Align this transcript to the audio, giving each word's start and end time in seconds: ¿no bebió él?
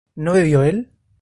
¿no 0.15 0.33
bebió 0.33 0.63
él? 0.63 0.91